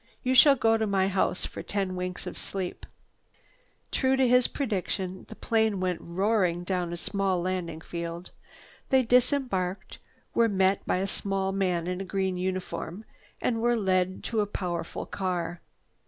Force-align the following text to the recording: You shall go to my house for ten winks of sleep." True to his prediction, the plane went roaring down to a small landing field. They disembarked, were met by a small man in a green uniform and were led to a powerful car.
You 0.23 0.33
shall 0.33 0.55
go 0.55 0.77
to 0.77 0.87
my 0.87 1.09
house 1.09 1.45
for 1.45 1.61
ten 1.61 1.95
winks 1.95 2.25
of 2.25 2.35
sleep." 2.35 2.87
True 3.91 4.15
to 4.15 4.27
his 4.27 4.47
prediction, 4.47 5.27
the 5.29 5.35
plane 5.35 5.79
went 5.79 6.01
roaring 6.01 6.63
down 6.63 6.87
to 6.87 6.95
a 6.95 6.97
small 6.97 7.39
landing 7.39 7.81
field. 7.81 8.31
They 8.89 9.03
disembarked, 9.03 9.99
were 10.33 10.49
met 10.49 10.83
by 10.87 10.97
a 10.97 11.05
small 11.05 11.51
man 11.51 11.85
in 11.85 12.01
a 12.01 12.05
green 12.05 12.35
uniform 12.35 13.05
and 13.39 13.61
were 13.61 13.77
led 13.77 14.23
to 14.23 14.41
a 14.41 14.47
powerful 14.47 15.05
car. 15.05 15.61